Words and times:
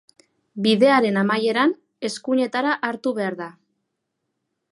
Bidearen 0.67 1.19
amaieran, 1.23 1.75
eskuinetara 2.09 2.73
hartu 2.89 3.13
behar 3.21 3.37
da. 3.45 3.51